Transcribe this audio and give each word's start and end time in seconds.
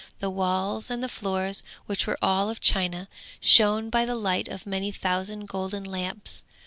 The 0.19 0.31
walls 0.31 0.89
and 0.89 1.03
the 1.03 1.07
floors, 1.07 1.61
which 1.85 2.07
were 2.07 2.17
all 2.23 2.49
of 2.49 2.59
china, 2.59 3.07
shone 3.39 3.91
by 3.91 4.03
the 4.03 4.15
light 4.15 4.47
of 4.47 4.65
many 4.65 4.91
thousand 4.91 5.47
golden 5.47 5.83
lamps. 5.83 6.43